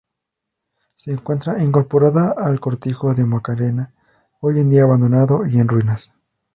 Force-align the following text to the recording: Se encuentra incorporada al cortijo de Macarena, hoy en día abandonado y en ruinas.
Se 0.95 1.11
encuentra 1.11 1.61
incorporada 1.61 2.33
al 2.35 2.59
cortijo 2.59 3.13
de 3.13 3.23
Macarena, 3.23 3.93
hoy 4.39 4.59
en 4.59 4.71
día 4.71 4.81
abandonado 4.81 5.45
y 5.45 5.59
en 5.59 5.67
ruinas. 5.67 6.11